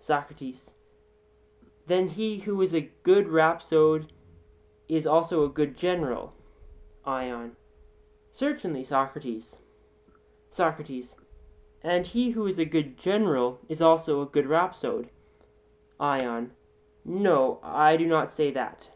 [0.00, 0.72] SOCRATES:
[1.86, 4.12] Then he who is a good rhapsode
[4.88, 6.32] is also a good general?
[7.04, 7.54] ION:
[8.32, 9.56] Certainly, Socrates.
[10.50, 11.14] SOCRATES:
[11.84, 15.10] And he who is a good general is also a good rhapsode?
[16.00, 16.56] ION:
[17.04, 18.88] No; I do not say that.